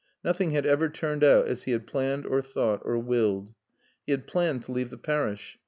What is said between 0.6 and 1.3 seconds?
ever turned